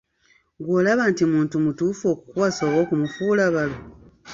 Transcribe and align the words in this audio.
Ggwe 0.57 0.73
olaba 0.79 1.03
nti 1.11 1.23
muntu 1.33 1.55
mutuufu 1.65 2.03
okukuwasa 2.13 2.61
oba 2.67 2.77
okumufuula 2.85 3.43
balo? 3.55 3.77